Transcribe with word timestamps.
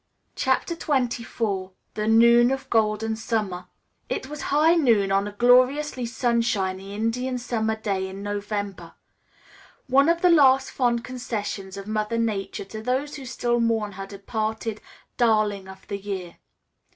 CHAPTER 0.35 0.75
XXIV 0.75 1.73
THE 1.93 2.07
NOON 2.07 2.49
OF 2.49 2.71
GOLDEN 2.71 3.15
SUMMER 3.15 3.67
It 4.09 4.27
was 4.29 4.41
high 4.49 4.73
noon 4.73 5.11
on 5.11 5.27
a 5.27 5.31
gloriously 5.31 6.07
sunshiny 6.07 6.95
Indian 6.95 7.37
summer 7.37 7.75
day 7.75 8.07
in 8.07 8.23
November; 8.23 8.95
one 9.85 10.09
of 10.09 10.23
the 10.23 10.31
last 10.31 10.71
fond 10.71 11.03
concessions 11.03 11.77
of 11.77 11.85
Mother 11.85 12.17
Nature 12.17 12.65
to 12.65 12.81
those 12.81 13.17
who 13.17 13.25
still 13.27 13.59
mourn 13.59 13.91
her 13.91 14.07
departed 14.07 14.81
"darling 15.17 15.67
of 15.67 15.87
the 15.87 15.99
year." 15.99 16.37